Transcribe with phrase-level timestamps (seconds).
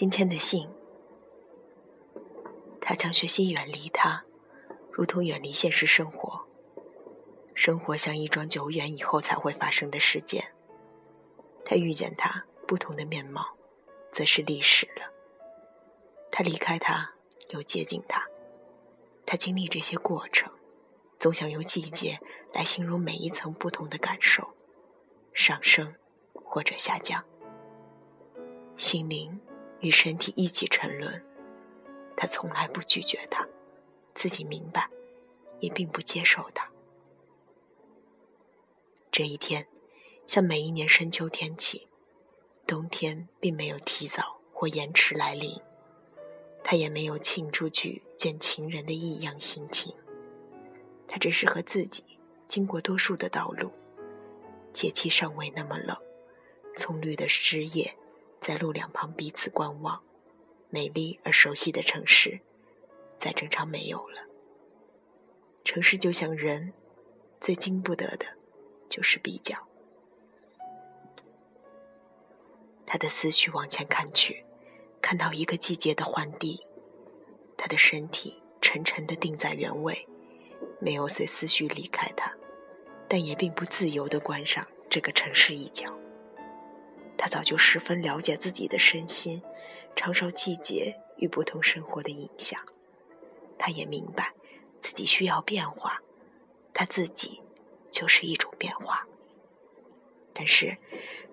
[0.00, 0.66] 今天的信，
[2.80, 4.24] 他将学习远离他，
[4.90, 6.46] 如同远离现实生活。
[7.52, 10.54] 生活像一桩久远以后才会发生的事件。
[11.66, 13.58] 他遇见他不同的面貌，
[14.10, 15.12] 则是历史了。
[16.32, 17.12] 他离开他，
[17.50, 18.26] 又接近他。
[19.26, 20.50] 他经历这些过程，
[21.18, 22.18] 总想用季节
[22.54, 24.54] 来形容每一层不同的感受：
[25.34, 25.94] 上升
[26.32, 27.22] 或者下降。
[28.76, 29.38] 心灵
[29.80, 31.24] 与身体一起沉沦。
[32.16, 33.48] 他从来不拒绝他，
[34.14, 34.90] 自己明白，
[35.60, 36.70] 也并不接受他。
[39.10, 39.66] 这一天，
[40.26, 41.88] 像每一年深秋天气，
[42.66, 45.60] 冬天并没有提早或延迟来临，
[46.62, 49.94] 他也没有庆祝去见情人的异样心情。
[51.08, 52.04] 他只是和自己
[52.46, 53.72] 经过多数的道路，
[54.72, 55.96] 节气尚未那么冷，
[56.76, 57.96] 葱绿的枝叶
[58.40, 60.02] 在路两旁彼此观望，
[60.70, 62.40] 美丽而熟悉的城市，
[63.18, 64.26] 在正常没有了。
[65.64, 66.72] 城市就像人，
[67.40, 68.26] 最经不得的。
[68.88, 69.56] 就是比较，
[72.84, 74.44] 他的思绪往前看去，
[75.00, 76.66] 看到一个季节的换地，
[77.56, 80.08] 他的身体沉沉的定在原位，
[80.80, 82.34] 没有随思绪离开他，
[83.06, 85.96] 但也并不自由的关上这个城市一角。
[87.20, 89.42] 他早就十分了解自己的身心，
[89.94, 92.58] 承受季节与不同生活的影响，
[93.58, 94.32] 他也明白
[94.80, 96.00] 自己需要变化，
[96.72, 97.42] 他自己。
[97.90, 99.04] 就是一种变化，
[100.32, 100.78] 但是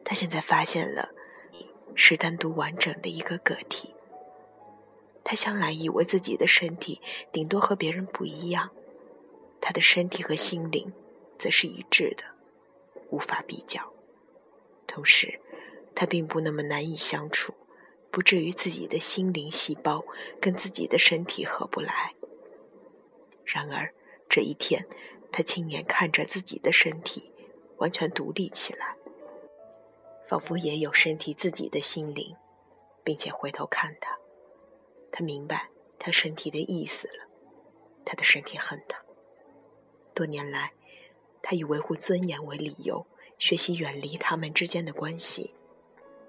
[0.03, 1.11] 他现在发现了，
[1.93, 3.93] 是单独完整的一个个体。
[5.23, 6.99] 他向来以为自己的身体
[7.31, 8.71] 顶多和别人不一样，
[9.61, 10.91] 他的身体和心灵
[11.37, 12.23] 则是一致的，
[13.11, 13.93] 无法比较。
[14.87, 15.39] 同时，
[15.97, 17.55] 他并不那么难以相处，
[18.11, 20.05] 不至于自己的心灵细胞
[20.39, 22.13] 跟自己的身体合不来。
[23.43, 23.91] 然而
[24.29, 24.85] 这一天。
[25.29, 27.31] 他亲眼看着自己的身体
[27.79, 28.95] 完全独立起来，
[30.25, 32.33] 仿佛也有身体自己的心灵，
[33.03, 34.17] 并且回头看他，
[35.11, 35.69] 他明白
[35.99, 37.27] 他身体的意思了。
[38.05, 39.03] 他的身体恨他。
[40.13, 40.71] 多年来，
[41.41, 43.05] 他以维护尊严为理由，
[43.37, 45.53] 学习远离他们之间的关系，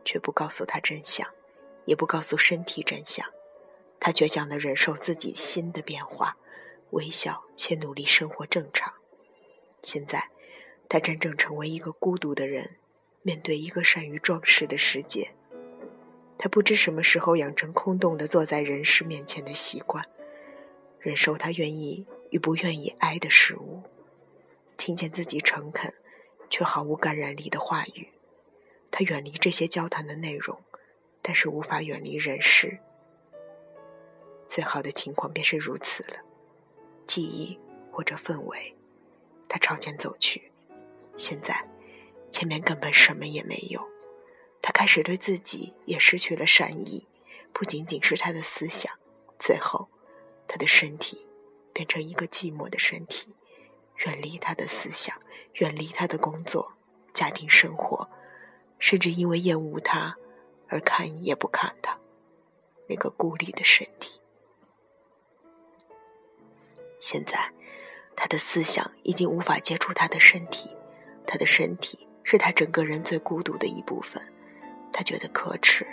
[0.05, 1.29] 却不告诉他真相，
[1.85, 3.27] 也不告诉身体真相。
[4.01, 6.37] 他倔强地忍受自己心的变化。
[6.93, 8.95] 微笑且努力生活正常。
[9.83, 10.31] 现在，
[10.89, 12.77] 他真正成为一个孤独的人，
[13.21, 15.33] 面对一个善于装饰的世界。
[16.39, 20.03] 他不知什么时候养成空洞的坐在人世面前的习惯，
[20.99, 23.83] 忍受他愿意与不愿意挨的事物，
[24.79, 25.93] 听见自己诚恳
[26.49, 28.09] 却毫无感染力的话语。
[28.91, 30.61] 他远离这些交谈的内容，
[31.23, 32.79] 但是无法远离人世。
[34.47, 36.17] 最好的情况便是如此了。
[37.07, 37.59] 记忆
[37.91, 38.75] 或者氛围，
[39.49, 40.51] 他朝前走去。
[41.17, 41.69] 现在，
[42.31, 43.87] 前面根本什么也没有。
[44.61, 47.07] 他开始对自己也失去了善意，
[47.53, 48.93] 不仅仅是他的思想。
[49.39, 49.89] 最后，
[50.47, 51.27] 他的身体
[51.73, 53.35] 变成一个寂寞的身体，
[54.07, 55.17] 远离他的思想，
[55.55, 56.73] 远离他的工作、
[57.15, 58.09] 家庭生活，
[58.79, 60.17] 甚至因为厌恶他
[60.69, 61.99] 而看也不看他
[62.89, 64.21] 那个孤立的身体。
[67.01, 67.53] 现在，
[68.17, 70.71] 他的思想已经无法接触他的身体，
[71.27, 74.33] 他的身体是他整个人最孤独的一部分。
[74.93, 75.87] 他觉得可耻，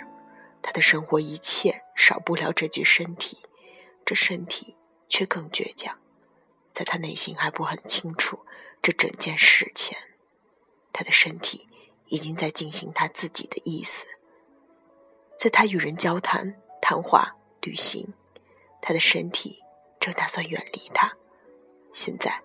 [0.60, 3.38] 他的生活一切少不了这具身体，
[4.04, 4.76] 这身体
[5.08, 5.96] 却更倔强。
[6.72, 8.40] 在他内心还不很清楚
[8.82, 9.96] 这整件事前，
[10.92, 11.68] 他的身体
[12.08, 14.06] 已经在进行他自己的意思。
[15.38, 18.14] 在他与人交谈、谈话、旅行，
[18.80, 19.62] 他的身体。
[19.98, 21.16] 正打算远离他，
[21.92, 22.42] 现在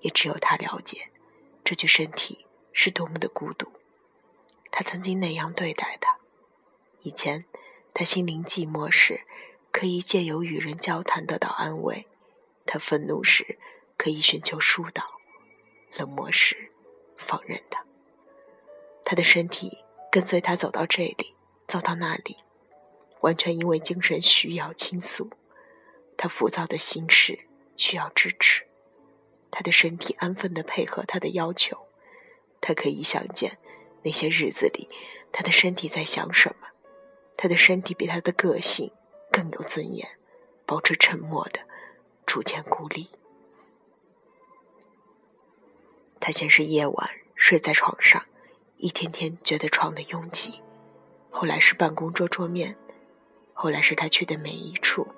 [0.00, 1.10] 也只有他了解
[1.62, 3.70] 这具身体是多么的孤独。
[4.70, 6.16] 他曾经那样对待他，
[7.02, 7.44] 以前
[7.92, 9.26] 他心灵寂寞时
[9.70, 12.06] 可以借由与人交谈得到安慰，
[12.64, 13.58] 他愤怒时
[13.98, 15.20] 可以寻求疏导，
[15.98, 16.72] 冷漠时
[17.18, 17.84] 放任他。
[19.08, 21.36] 他的身体跟随他走到这里，
[21.68, 22.34] 走到那里，
[23.20, 25.30] 完全因为精神需要倾诉。
[26.16, 28.66] 他浮躁的心事需要支持，
[29.48, 31.86] 他的身体安分的配合他的要求。
[32.60, 33.58] 他可以想见
[34.02, 34.88] 那些日子里，
[35.30, 36.66] 他的身体在想什么。
[37.36, 38.90] 他的身体比他的个性
[39.30, 40.18] 更有尊严，
[40.64, 41.60] 保持沉默的，
[42.26, 43.10] 逐渐孤立。
[46.18, 48.26] 他先是夜晚睡在床上，
[48.78, 50.60] 一天天觉得床的拥挤，
[51.30, 52.76] 后来是办公桌桌面，
[53.54, 55.08] 后来是他去的每一处。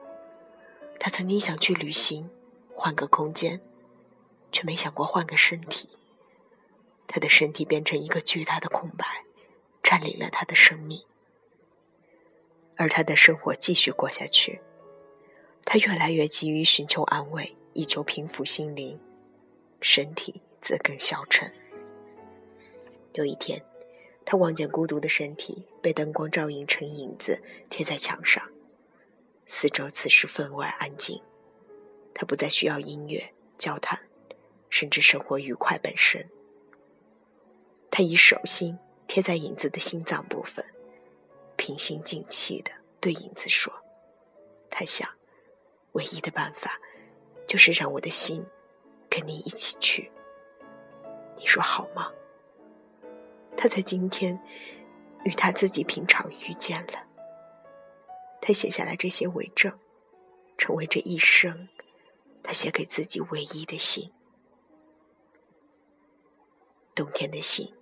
[1.01, 2.31] 他曾经想去旅行，
[2.73, 3.61] 换个空间，
[4.53, 5.89] 却没想过换个身体。
[7.09, 9.05] 他的身体变成一个巨大的空白，
[9.83, 11.03] 占领了他的生命。
[12.77, 14.61] 而他的生活继续过下去，
[15.65, 19.01] 他越来越急于寻求安慰，以求平复心灵，
[19.81, 21.53] 身体则更消沉。
[23.19, 23.61] 有一天，
[24.25, 28.49] 他望见孤独的身体被灯光照映成影子，贴在墙上。
[29.45, 31.21] 四周此时分外安静，
[32.15, 33.99] 他不再需要音乐、交谈，
[34.71, 36.31] 甚至生活愉快本身。
[37.91, 38.79] 他以手心
[39.09, 40.65] 贴在影子的心脏部分，
[41.57, 43.73] 平心静气的对影子说
[44.71, 45.11] ：“他想，
[45.95, 46.79] 唯一的办法
[47.49, 48.47] 就是让我的心
[49.11, 50.13] 跟你一起去。
[51.37, 52.13] 你说好吗？”
[53.61, 54.41] 他在今天
[55.25, 57.09] 与他自己平常遇见了。
[58.41, 59.77] 他写下来这些为证，
[60.57, 61.69] 成为这一生
[62.41, 64.13] 他写给自己唯一的信。
[66.95, 67.75] 冬天的信。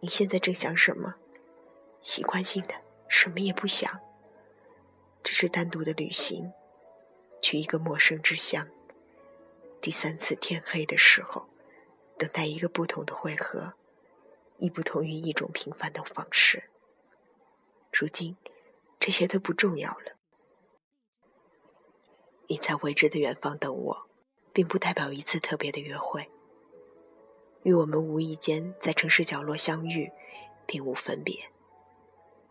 [0.00, 1.14] 你现在正想什么？
[2.02, 2.74] 习惯性的
[3.08, 4.00] 什么也不想，
[5.22, 6.52] 只是单独的旅行，
[7.40, 8.68] 去一个陌生之乡。
[9.80, 11.46] 第三次天黑的时候，
[12.18, 13.74] 等待一个不同的汇合，
[14.58, 16.70] 亦不同于一种平凡的方式。
[17.92, 18.36] 如今。
[18.98, 20.16] 这些都不重要了。
[22.48, 24.08] 你在未知的远方等我，
[24.52, 26.28] 并不代表一次特别的约会。
[27.62, 30.10] 与我们无意间在城市角落相遇，
[30.66, 31.52] 并无分别。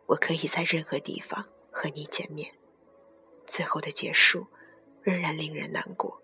[0.06, 2.53] 我可以在任何地方和你见面。
[3.47, 4.45] 最后的结束，
[5.01, 6.21] 仍然令人难过，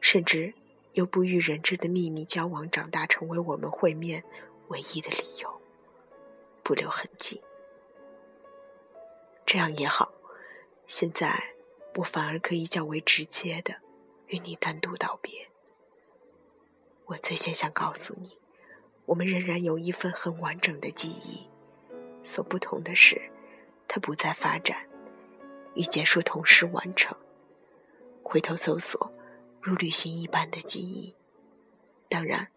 [0.00, 0.54] 甚至
[0.96, 4.24] 由不与人知的秘密交往长大，成为我们会面
[4.68, 5.60] 唯一的理由，
[6.62, 7.42] 不留痕迹。
[9.44, 10.14] 这样也好，
[10.86, 11.52] 现在
[11.96, 13.74] 我反而可以较为直接的
[14.28, 15.48] 与你单独道别。
[17.04, 18.38] 我最先想告诉你，
[19.04, 21.46] 我们仍然有一份很完整的记忆，
[22.24, 23.20] 所不同的是，
[23.86, 24.88] 它不再发展，
[25.74, 27.14] 与结束同时完成。
[28.22, 29.12] 回头搜索，
[29.66, 31.12] 如旅行一般的记忆，
[32.08, 32.52] 当然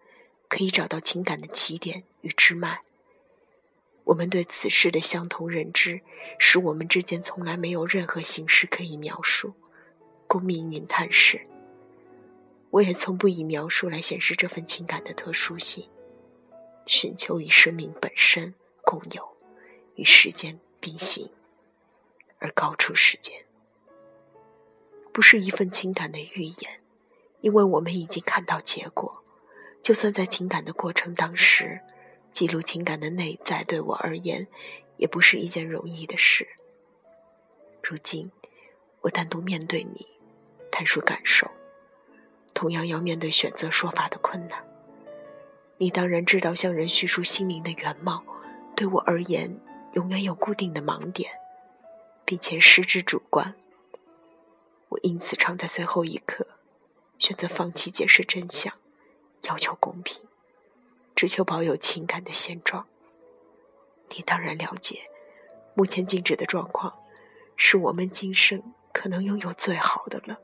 [0.48, 2.84] 可以找到情感的起点与支脉。
[4.04, 6.02] 我们对此事的相同认知，
[6.38, 9.56] 使我们之间从来没有任何形式可以描述，
[10.28, 11.48] 供命运探视。
[12.70, 15.90] 我也从不以描述来显示这份情感的特殊性，
[16.86, 18.54] 寻求与生命本身
[18.84, 19.36] 共有，
[19.96, 21.28] 与时间并行，
[22.38, 23.44] 而高出时间。
[25.12, 26.79] 不是一份情感的预言，
[27.42, 29.24] 因为我们已经看到结果，
[29.82, 31.82] 就算在情感的过程当时。
[32.32, 34.48] 记录情感的内在，对我而言，
[34.96, 36.48] 也不是一件容易的事。
[37.84, 38.32] 如今，
[39.02, 40.08] 我单独面对你，
[40.72, 41.50] 谈述感受，
[42.54, 44.64] 同样要面对选择说法的困难。
[45.80, 48.24] 你当然知道，向人叙述心灵的原貌，
[48.74, 49.60] 对我而言，
[49.94, 51.32] 永远有固定的盲点，
[52.24, 53.56] 并且失之主观。
[54.90, 56.48] 我因此常在最后一刻，
[57.20, 58.74] 选择放弃解释真相，
[59.44, 60.24] 要求公平。
[61.16, 62.88] 只求保有情感的现状。
[64.12, 65.10] 你当然了解，
[65.74, 66.98] 目前静止的状况，
[67.58, 70.40] 是我们今生可能拥有最好的了。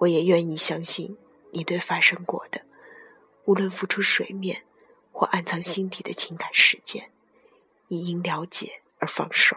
[0.00, 1.16] 我也愿意相信，
[1.52, 2.66] 你对发生过的，
[3.46, 4.64] 无论浮出水面
[5.10, 7.10] 或暗藏心底的情感事件，
[7.88, 9.56] 你因了解而放手，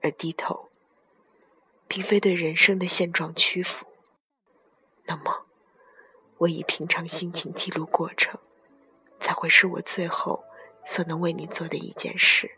[0.00, 0.70] 而低头，
[1.86, 3.86] 并非对人生的现状屈服。
[5.10, 5.44] 那么，
[6.38, 8.38] 我以平常心情记录过程。
[9.18, 10.44] 才会是我最后
[10.84, 12.56] 所能为你做的一件事。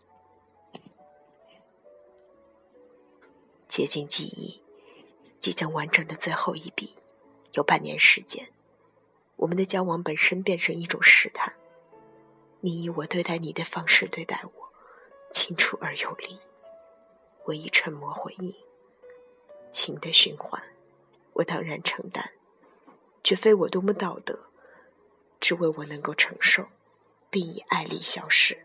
[3.67, 4.63] 接近记忆，
[5.41, 6.95] 即将完整的最后一笔，
[7.53, 8.49] 有半年时间。
[9.37, 11.55] 我们的交往本身变成一种试探。
[12.61, 14.73] 你以我对待你的方式对待我，
[15.33, 16.39] 清楚而有力。
[17.47, 18.55] 我以沉默回应。
[19.73, 20.63] 情的循环，
[21.33, 22.31] 我当然承担，
[23.23, 24.39] 绝非我多么道德。
[25.41, 26.67] 只为我能够承受，
[27.29, 28.57] 并以爱力消失。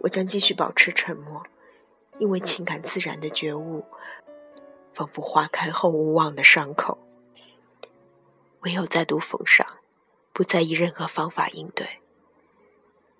[0.00, 1.42] 我将继续保持沉默，
[2.18, 3.86] 因为情感自然的觉悟，
[4.92, 6.98] 仿佛花开后无望的伤口。
[8.60, 9.66] 唯有再度缝上，
[10.34, 12.00] 不再以任何方法应对。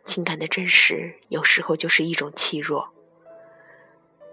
[0.04, 2.90] 情感的真实，有时候就是一种气弱。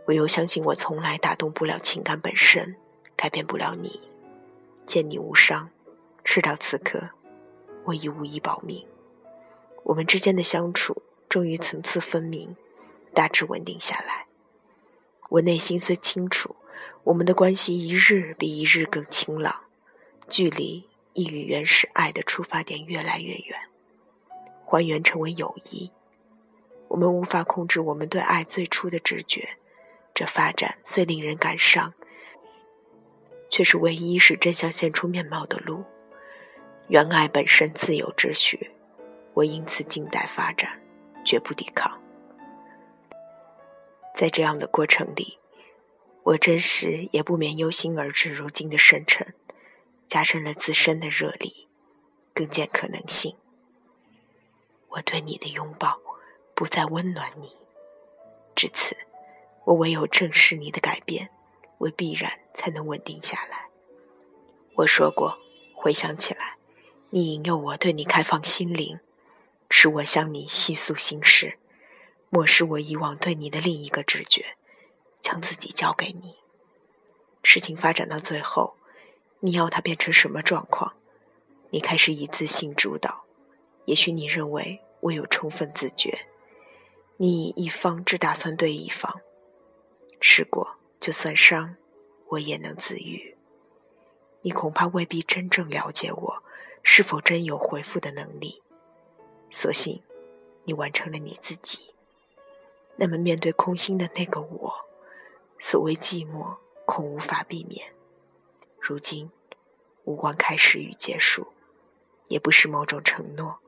[0.07, 2.75] 唯有相信，我从来打动不了情感本身，
[3.15, 4.09] 改变不了你。
[4.85, 5.69] 见你无伤，
[6.23, 7.09] 事到此刻。
[7.85, 8.87] 我已无以保命，
[9.83, 12.55] 我们之间的相处终于层次分明，
[13.13, 14.25] 大致稳定下来。
[15.29, 16.55] 我内心虽清楚，
[17.03, 19.61] 我们的关系一日比一日更清朗，
[20.27, 23.69] 距离亦与原始爱的出发点越来越远，
[24.65, 25.91] 还原成为友谊。
[26.87, 29.57] 我们无法控制我们对爱最初的直觉，
[30.13, 31.93] 这发展虽令人感伤，
[33.49, 35.83] 却是唯一使真相现出面貌的路。
[36.87, 38.71] 原爱本身自有秩序，
[39.33, 40.81] 我因此静待发展，
[41.23, 42.01] 绝不抵抗。
[44.15, 45.37] 在这样的过程里，
[46.23, 49.33] 我真实也不免忧心而至如今的深沉，
[50.07, 51.67] 加深了自身的热力，
[52.33, 53.35] 更见可能性。
[54.89, 56.01] 我对你的拥抱。
[56.57, 57.51] 不再温暖你，
[58.55, 58.95] 至此，
[59.65, 61.29] 我唯有正视你的改变，
[61.79, 63.69] 为必然才能稳定下来。
[64.75, 65.37] 我说过，
[65.73, 66.57] 回想起来，
[67.11, 68.99] 你引诱我对你开放心灵，
[69.69, 71.57] 使我向你细诉心事，
[72.29, 74.57] 漠视我以往对你的另一个直觉，
[75.21, 76.35] 将自己交给你。
[77.43, 78.75] 事情发展到最后，
[79.39, 80.95] 你要它变成什么状况？
[81.69, 83.25] 你开始以自信主导，
[83.85, 86.27] 也许你认为我有充分自觉。
[87.17, 89.21] 你以一方只打算对一方，
[90.19, 91.75] 试过就算伤，
[92.29, 93.35] 我也能自愈。
[94.41, 96.43] 你恐怕未必真正了解我，
[96.83, 98.61] 是否真有回复的能力？
[99.49, 100.01] 所幸，
[100.63, 101.93] 你完成了你自己。
[102.97, 104.73] 那么，面对空心的那个我，
[105.59, 107.93] 所谓寂寞，恐无法避免。
[108.79, 109.31] 如今，
[110.03, 111.47] 无关开始与结束，
[112.27, 113.59] 也不是某种承诺。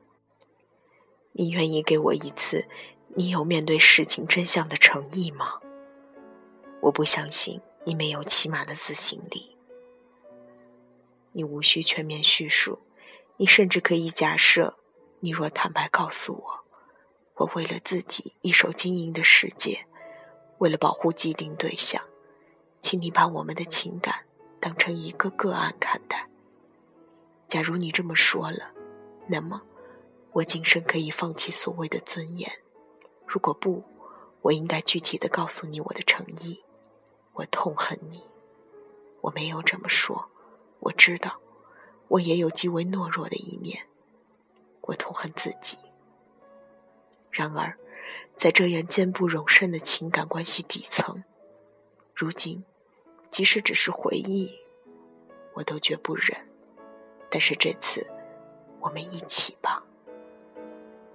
[1.32, 2.66] 你愿意给我一次？
[3.14, 5.60] 你有面对事情真相的诚意吗？
[6.80, 9.56] 我不相信你没有起码的自信力。
[11.32, 12.78] 你无需全面叙述，
[13.36, 14.78] 你甚至可以假设：
[15.20, 16.64] 你若坦白告诉我，
[17.34, 19.86] 我为了自己一手经营的世界，
[20.58, 22.02] 为了保护既定对象，
[22.80, 24.24] 请你把我们的情感
[24.58, 26.28] 当成一个个案看待。
[27.46, 28.72] 假如你这么说了，
[29.26, 29.62] 那么
[30.32, 32.50] 我今生可以放弃所谓的尊严。
[33.26, 33.84] 如果不，
[34.42, 36.62] 我应该具体的告诉你我的诚意。
[37.38, 38.24] 我痛恨你，
[39.20, 40.28] 我没有这么说。
[40.80, 41.38] 我知道，
[42.08, 43.86] 我也有极为懦弱的一面。
[44.80, 45.78] 我痛恨自己。
[47.30, 47.78] 然而，
[48.36, 51.22] 在这样坚不容身的情感关系底层，
[52.12, 52.64] 如今，
[53.30, 54.58] 即使只是回忆，
[55.54, 56.48] 我都绝不忍。
[57.30, 58.04] 但是这次，
[58.80, 59.84] 我们一起吧。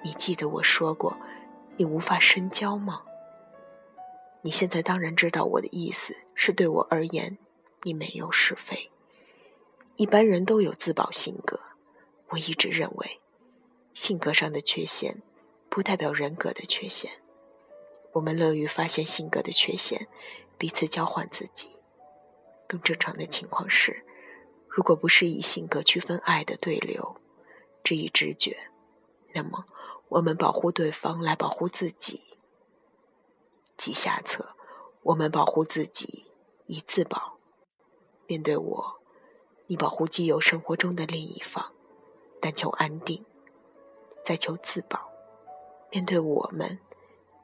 [0.02, 1.18] 你记得我说过。
[1.76, 3.02] 你无法深交吗？
[4.44, 7.38] 你现在当然知道我的意思，是对我而言，
[7.84, 8.92] 你没有是非。
[9.96, 11.60] 一般人都有自保性格，
[12.30, 13.20] 我一直认为，
[13.94, 15.22] 性格上的缺陷
[15.70, 17.12] 不代表人格的缺陷。
[18.14, 20.08] 我们乐于发现性格的缺陷，
[20.58, 21.70] 彼此交换自己。
[22.68, 24.06] 更正常的情况是，
[24.68, 27.16] 如果不是以性格区分爱的对流，
[27.84, 28.70] 这一直觉，
[29.34, 29.66] 那么。
[30.10, 32.33] 我们保护对方来保护自己，
[33.84, 34.56] 即下策。
[35.02, 36.28] 我们保护自己
[36.68, 37.38] 以自保。
[38.28, 39.02] 面对我，
[39.68, 41.74] 你保护既有生活中的另一方，
[42.40, 43.26] 但求安定，
[44.24, 45.12] 再求自保。
[45.92, 46.80] 面对我们，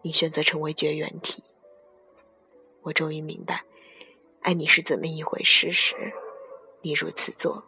[0.02, 1.44] 你选择成为绝缘体。
[2.84, 3.66] 我终于明白，
[4.40, 6.14] 爱你是怎么一回事时，
[6.84, 7.66] 你如此做，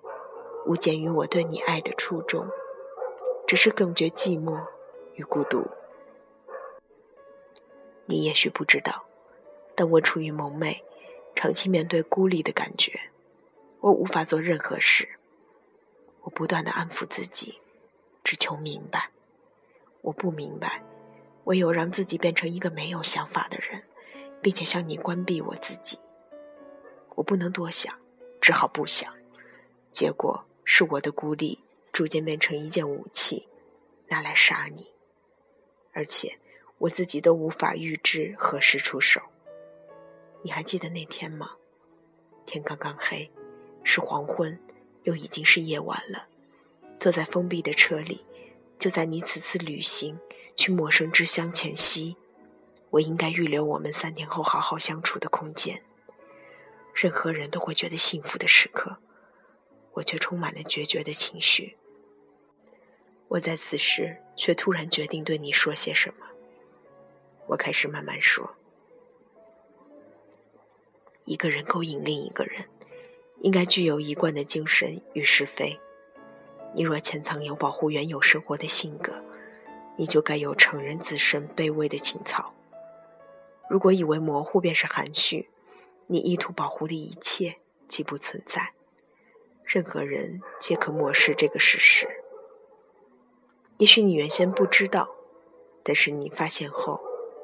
[0.66, 2.48] 无减于我对你爱的初衷，
[3.46, 4.66] 只是更觉寂寞。
[5.16, 5.68] 与孤独，
[8.12, 9.06] 你也许不知道，
[9.74, 10.84] 当我处于蒙昧、
[11.34, 13.00] 长期面对孤立的感觉，
[13.80, 15.08] 我无法做任何事。
[16.24, 17.62] 我不断的安抚自己，
[18.22, 19.12] 只求明白。
[20.02, 20.84] 我不明白，
[21.46, 23.84] 唯有让自己变成一个没有想法的人，
[24.42, 25.98] 并且向你关闭我自己。
[27.16, 27.98] 我不能多想，
[28.42, 29.10] 只好不想。
[29.90, 31.64] 结果是我的孤立
[31.94, 33.48] 逐渐变成一件武器，
[34.10, 34.92] 拿来杀你。
[35.94, 36.38] 而且
[36.82, 39.22] 我自己都无法预知何时出手。
[40.42, 41.52] 你还记得那天吗？
[42.46, 43.32] 天刚刚黑，
[43.84, 44.60] 是黄昏，
[45.04, 46.28] 又已经是夜晚了。
[47.00, 48.26] 坐在封闭的车里，
[48.80, 50.20] 就在你此次旅行
[50.56, 52.18] 去陌生之乡前夕，
[52.90, 55.84] 我应该预留我们三天后好好相处的空间。
[56.96, 58.98] 任何人都会觉得幸福的时刻，
[59.94, 61.78] 我却充满了决绝的情绪。
[63.28, 66.26] 我在此时却突然决定对你说些什么。
[67.48, 68.52] 我开始慢慢说：
[71.26, 72.70] 一个人勾引另一个人，
[73.40, 75.80] 应该具有一贯的精神与是非。
[76.74, 79.22] 你若潜藏有保护原有生活的性格，
[79.98, 82.54] 你就该有承认自身卑微的情操。
[83.70, 85.50] 如果以为模糊便是含蓄，
[86.08, 87.58] 你意图保护的一切
[87.88, 88.74] 既不存在。
[89.66, 92.08] 任何人皆可漠视这个事实。
[93.78, 95.10] 也许你原先不知道，
[95.84, 97.02] 但是你发现后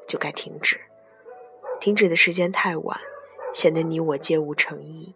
[0.08, 0.80] 就该停止。
[1.78, 3.00] 停止的时间太晚，
[3.54, 5.14] 显得你我皆无诚意。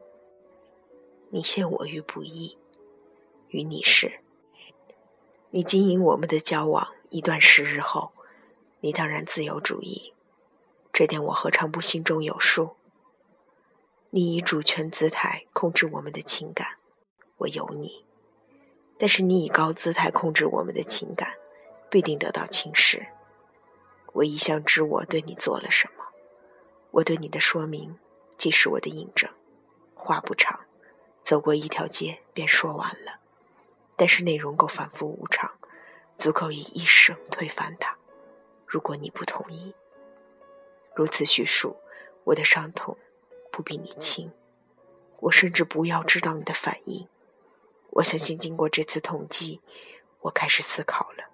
[1.30, 2.56] 你陷我于不义，
[3.48, 4.20] 与你是。
[5.50, 8.12] 你经营我们的交往一段时日后，
[8.80, 10.12] 你当然自由主义，
[10.92, 12.76] 这点我何尝不心中有数？
[14.10, 16.76] 你以主权姿态控制我们的情感。
[17.38, 18.04] 我有你，
[18.98, 21.34] 但是你以高姿态控制我们的情感，
[21.90, 23.06] 必定得到轻视。
[24.12, 26.04] 我一向知我对你做了什么，
[26.90, 27.98] 我对你的说明
[28.36, 29.30] 即是我的印证。
[29.94, 30.60] 话不长，
[31.22, 33.20] 走过一条街便说完了，
[33.96, 35.52] 但是内容够反复无常，
[36.16, 37.96] 足够以一生推翻它。
[38.66, 39.74] 如果你不同意，
[40.94, 41.76] 如此叙述，
[42.24, 42.98] 我的伤痛
[43.50, 44.32] 不比你轻。
[45.20, 47.06] 我甚至不要知道你的反应。
[47.90, 49.60] 我相信，经过这次统计，
[50.22, 51.30] 我开始思考了。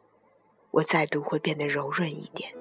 [0.72, 2.54] 我再度会变得柔润一点，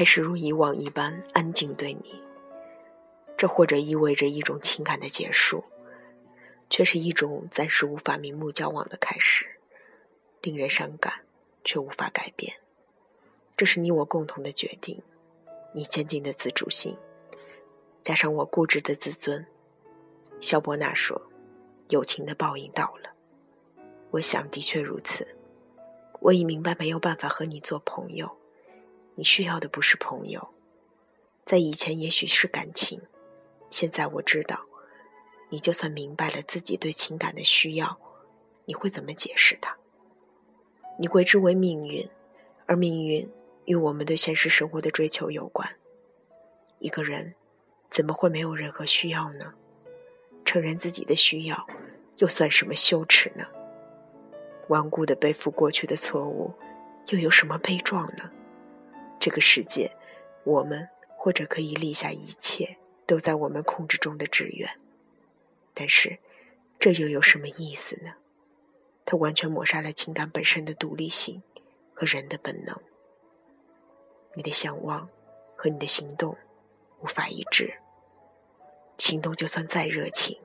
[0.00, 2.22] 开始如以往一般安静对你。
[3.36, 5.62] 这或者意味着一种情感的结束，
[6.70, 9.58] 却是一种暂时无法明目交往的开始，
[10.40, 11.26] 令人伤感，
[11.64, 12.60] 却无法改变。
[13.58, 15.02] 这是你我共同的决定，
[15.74, 16.96] 你坚定的自主性，
[18.02, 19.44] 加上我固执的自尊。
[20.40, 21.20] 肖伯纳说。
[21.90, 23.10] 友情的报应到了，
[24.12, 25.36] 我想的确如此。
[26.20, 28.38] 我已明白没有办法和你做朋友，
[29.20, 30.48] 你需要的不是朋友，
[31.44, 33.02] 在以前也许是感情，
[33.68, 34.64] 现在我知道，
[35.50, 38.00] 你就算明白了自己对情感的需要，
[38.64, 39.76] 你会怎么解释它？
[40.98, 42.08] 你归之为命运，
[42.64, 43.30] 而命运
[43.66, 45.76] 与我们对现实生活的追求有关。
[46.78, 47.34] 一个人
[47.90, 49.52] 怎么会没有任何需要呢？
[50.46, 51.66] 承认自己的需要。
[52.16, 53.44] 又算什么羞耻呢？
[54.68, 56.54] 顽固的背负过去的错误，
[57.08, 58.30] 又有什么悲壮呢？
[59.20, 59.94] 这个世界，
[60.44, 64.80] 我们或者可以立下一切都在我们控制中的志愿，
[65.74, 66.18] 但是，
[66.78, 68.14] 这又有什么意思呢？
[69.04, 71.42] 它完全抹杀了情感本身的独立性
[71.92, 72.80] 和人的本能。
[74.34, 75.08] 你的向往
[75.56, 76.38] 和你的行动
[77.00, 77.74] 无法一致，
[78.96, 80.40] 行动就算再热情。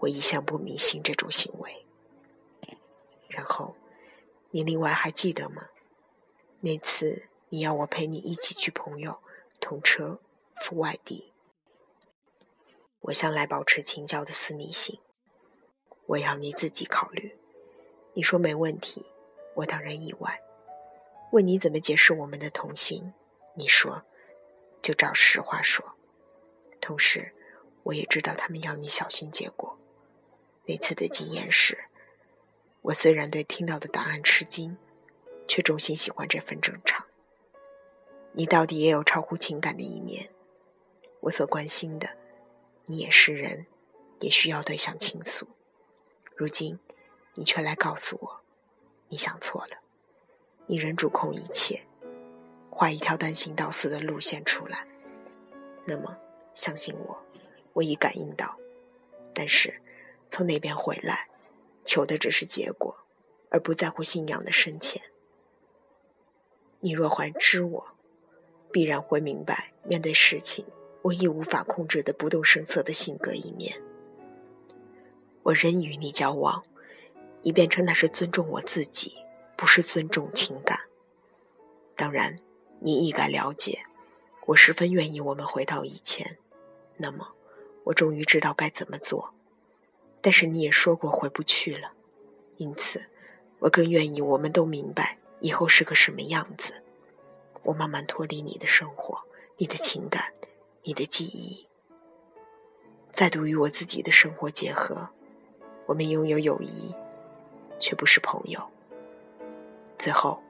[0.00, 1.86] 我一向不迷信这种行为。
[3.28, 3.76] 然后，
[4.50, 5.68] 你另外还记得吗？
[6.60, 9.20] 那次你要我陪你一起去朋友
[9.60, 10.20] 同车
[10.54, 11.32] 赴外地。
[13.00, 15.00] 我向来保持请教的私密性，
[16.06, 17.36] 我要你自己考虑。
[18.14, 19.04] 你说没问题，
[19.54, 20.40] 我当然意外。
[21.32, 23.12] 问你怎么解释我们的同行，
[23.54, 24.04] 你说
[24.80, 25.94] 就照实话说。
[26.80, 27.34] 同时，
[27.82, 29.76] 我也知道他们要你小心结果。
[30.66, 31.86] 那次的经验是，
[32.82, 34.78] 我虽然对听到的答案吃惊，
[35.48, 37.06] 却衷心喜欢这份正常。
[38.32, 40.30] 你到底也有超乎情感的一面，
[41.20, 42.16] 我所关心的，
[42.86, 43.66] 你也是人，
[44.20, 45.46] 也需要对象倾诉。
[46.36, 46.78] 如今，
[47.34, 48.40] 你却来告诉我，
[49.08, 49.78] 你想错了，
[50.66, 51.82] 你仍主控一切，
[52.70, 54.86] 画一条单行道似的路线出来。
[55.84, 56.16] 那么，
[56.54, 57.18] 相信我，
[57.74, 58.56] 我已感应到，
[59.34, 59.80] 但是。
[60.32, 61.28] 从那边回来，
[61.84, 62.96] 求的只是结果，
[63.48, 65.02] 而不在乎信仰的深浅。
[66.78, 67.88] 你若还知我，
[68.72, 70.64] 必然会明白，面对事情，
[71.02, 73.80] 我亦无法控制的不动声色的性格一面。
[75.42, 76.62] 我仍与你交往，
[77.42, 79.14] 以便称那是尊重我自己，
[79.56, 80.78] 不是尊重情感。
[81.96, 82.38] 当然，
[82.80, 83.80] 你亦该了解，
[84.46, 86.36] 我十分愿意我们回到以前。
[86.98, 87.28] 那么，
[87.84, 89.32] 我终于知道该怎么做。
[90.20, 91.92] 但是你也说过回不去了，
[92.58, 93.06] 因此，
[93.60, 96.82] 我更愿意我们都明白以后是个什么样子。
[97.62, 99.20] 我慢慢脱离你的生活、
[99.56, 100.32] 你的情感、
[100.82, 101.66] 你的记忆，
[103.12, 105.08] 再度与我自己的生活结合。
[105.86, 106.94] 我们拥有友谊，
[107.78, 108.62] 却不是朋友。
[109.98, 110.42] 最后，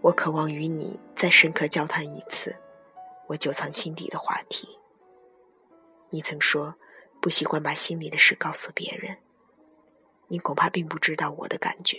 [0.00, 2.56] 我渴望与你再深刻交谈一次
[3.28, 4.78] 我久藏心底的话题。
[6.10, 6.74] 你曾说。
[7.22, 9.18] 不习惯把心里的事告诉别人，
[10.28, 11.98] 你恐怕并不知道我的感觉。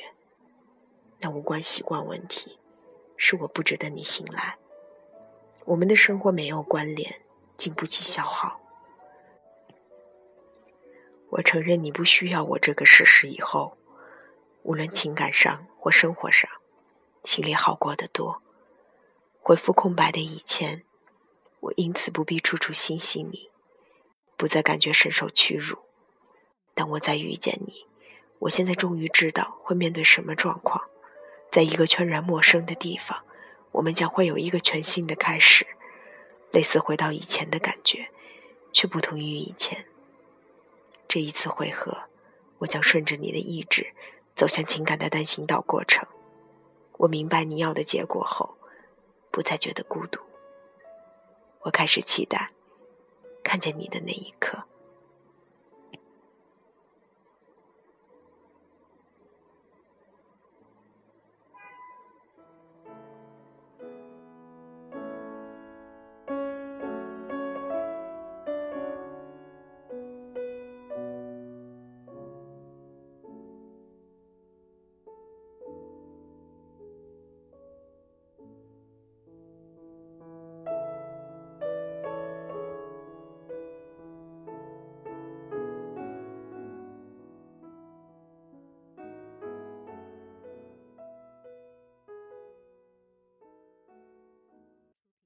[1.19, 2.57] 那无关习惯问题，
[3.23, 4.57] 是我不值得你信赖。
[5.65, 7.21] 我们的生活没有关联，
[7.55, 8.59] 经不起消耗。
[11.29, 13.77] 我承认你不需要我这个事实以后，
[14.63, 16.49] 无论情感上或生活上，
[17.23, 18.41] 心里好过得多。
[19.39, 20.83] 回复空白的以前，
[21.59, 23.51] 我因此不必处处心系你，
[24.35, 25.77] 不再感觉深受屈辱。
[26.73, 27.85] 当我再遇见你，
[28.39, 30.89] 我现在终于知道会面对什么状况。
[31.51, 33.23] 在一个全然陌生的地方，
[33.73, 35.67] 我们将会有一个全新的开始，
[36.51, 38.09] 类似回到以前的感觉，
[38.71, 39.85] 却不同于以前。
[41.09, 42.03] 这一次会合，
[42.59, 43.93] 我将顺着你的意志，
[44.33, 46.07] 走向情感的单行道过程。
[46.99, 48.55] 我明白你要的结果后，
[49.29, 50.21] 不再觉得孤独。
[51.63, 52.51] 我开始期待
[53.43, 54.63] 看见你的那一刻。